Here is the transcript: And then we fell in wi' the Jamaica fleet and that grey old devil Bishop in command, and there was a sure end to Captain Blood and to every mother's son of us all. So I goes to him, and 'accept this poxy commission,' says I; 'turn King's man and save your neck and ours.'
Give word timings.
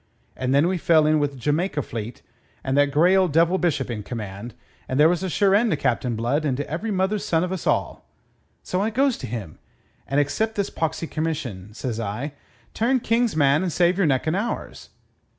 And 0.35 0.51
then 0.51 0.67
we 0.67 0.79
fell 0.79 1.05
in 1.05 1.19
wi' 1.19 1.27
the 1.27 1.35
Jamaica 1.35 1.83
fleet 1.83 2.23
and 2.63 2.75
that 2.75 2.89
grey 2.89 3.15
old 3.15 3.31
devil 3.31 3.59
Bishop 3.59 3.91
in 3.91 4.01
command, 4.01 4.55
and 4.89 4.99
there 4.99 5.07
was 5.07 5.21
a 5.21 5.29
sure 5.29 5.53
end 5.53 5.69
to 5.69 5.77
Captain 5.77 6.15
Blood 6.15 6.43
and 6.43 6.57
to 6.57 6.67
every 6.67 6.89
mother's 6.89 7.23
son 7.23 7.43
of 7.43 7.51
us 7.51 7.67
all. 7.67 8.09
So 8.63 8.81
I 8.81 8.89
goes 8.89 9.15
to 9.19 9.27
him, 9.27 9.59
and 10.07 10.19
'accept 10.19 10.55
this 10.55 10.71
poxy 10.71 11.05
commission,' 11.05 11.75
says 11.75 11.99
I; 11.99 12.33
'turn 12.73 13.01
King's 13.01 13.35
man 13.35 13.61
and 13.61 13.71
save 13.71 13.99
your 13.99 14.07
neck 14.07 14.25
and 14.25 14.35
ours.' 14.35 14.89